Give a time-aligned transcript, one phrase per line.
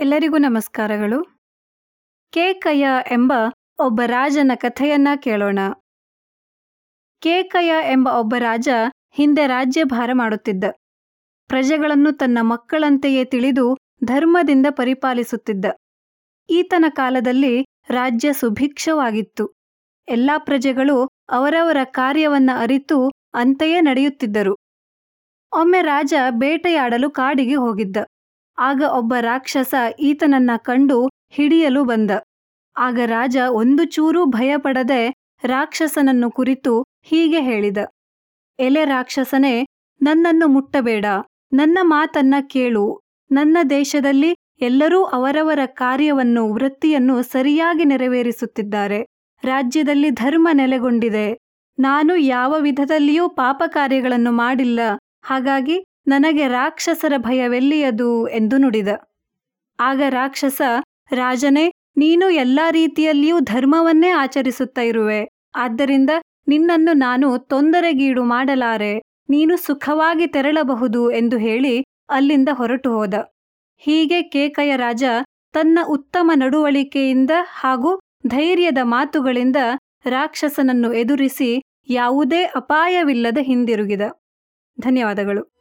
[0.00, 1.24] ಎಲ್ಲರಿಗೂ ನಮಸ್ಕಾರಗಳು.
[2.30, 3.32] ಕೇಕಯ ಎಂಬ
[3.78, 5.58] ಒಬ್ಬ ರಾಜನ ಕಥೆಯನ್ನ ಕೇಳೋಣ.
[7.18, 8.68] ಕೇಕಯ ಎಂಬ ಒಬ್ಬ ರಾಜ
[9.12, 10.64] ಹಿಂದೆ ರಾಜ್ಯಭಾರ ಮಾಡುತ್ತಿದ್ದ.
[11.48, 15.64] ಪ್ರಜೆಗಳನ್ನು ತನ್ನ ಮಕ್ಕಳಂತೆಯೇ ತಿಳಿದು ಧರ್ಮದಿಂದ ಪರಿಪಾಲಿಸುತ್ತಿದ್ದ.
[16.50, 19.54] ಈತನ ಕಾಲದಲ್ಲಿ ರಾಜ್ಯ ಸುಭಿಕ್ಷವಾಗಿತ್ತು.
[20.08, 24.56] ಎಲ್ಲಾ ಪ್ರಜೆಗಳು ಅವರವರ ಕಾರ್ಯವನ್ನ ಅರಿತು ಅಂತೆಯೇ ನಡೆಯುತ್ತಿದ್ದರು.
[25.52, 27.96] ಒಮ್ಮೆ ರಾಜ ಬೇಟೆಯಾಡಲು ಕಾಡಿಗೆ ಹೋಗಿದ್ದ.
[28.60, 32.10] ಆಗ ಒಬ್ಬ ರಾಕ್ಷಸ ಈತನನ್ನ ಕಂಡು ಹಿಡಿಯಲು ಬಂದ.
[32.76, 37.76] ಆಗ ರಾಜ ಒಂದು ಚೂರೂ ಭಯಪಡದೆ ರಾಕ್ಷಸನನ್ನು ಕುರಿತು ಹೀಗೆ ಹೇಳಿದ.
[38.58, 39.66] ಎಲೆ ರಾಕ್ಷಸನೇ,
[40.02, 41.04] ನನ್ನನ್ನು ಮುಟ್ಟಬೇಡ.
[41.52, 43.00] ನನ್ನ ಮಾತನ್ನ ಕೇಳು.
[43.30, 49.06] ನನ್ನ ದೇಶದಲ್ಲಿ ಎಲ್ಲರೂ ಅವರವರ ಕಾರ್ಯವನ್ನು, ವೃತ್ತಿಯನ್ನು ಸರಿಯಾಗಿ ನೆರವೇರಿಸುತ್ತಿದ್ದಾರೆ.
[49.44, 51.38] ರಾಜ್ಯದಲ್ಲಿ ಧರ್ಮ ನೆಲೆಗೊಂಡಿದೆ.
[51.78, 54.80] ನಾನು ಯಾವ ವಿಧದಲ್ಲಿಯೂ ಪಾಪ ಕಾರ್ಯಗಳನ್ನು ಮಾಡಿಲ್ಲ.
[55.22, 58.88] ಹಾಗಾಗಿ ನನಗೆ ರಾಕ್ಷಸರ ಭಯವೆಲ್ಲಿಯದು ಎಂದು ನುಡಿದ.
[59.80, 60.62] ಆಗ ರಾಕ್ಷಸ,
[61.12, 65.28] ರಾಜನೇ, ನೀನು ಎಲ್ಲಾ ರೀತಿಯಲ್ಲಿಯೂ ಧರ್ಮವನ್ನೇ ಆಚರಿಸುತ್ತಾ ಇರುವೆ.
[65.54, 66.10] ಆದ್ದರಿಂದ
[66.48, 69.02] ನಿನ್ನನ್ನು ನಾನು ತೊಂದರೆಗೀಡು ಮಾಡಲಾರೆ.
[69.28, 73.14] ನೀನು ಸುಖವಾಗಿ ತೆರಳಬಹುದು ಎಂದು ಹೇಳಿ ಅಲ್ಲಿಂದ ಹೊರಟು ಹೋದ.
[73.78, 75.04] ಹೀಗೆ ಕೇಕಯ ರಾಜ
[75.52, 79.56] ತನ್ನ ಉತ್ತಮ ನಡುವಳಿಕೆಯಿಂದ ಹಾಗೂ ಧೈರ್ಯದ ಮಾತುಗಳಿಂದ
[80.06, 84.00] ರಾಕ್ಷಸನನ್ನು ಎದುರಿಸಿ ಯಾವುದೇ ಅಪಾಯವಿಲ್ಲದ ಹಿಂದಿರುಗಿದ.
[84.80, 85.59] ಧನ್ಯವಾದಗಳು.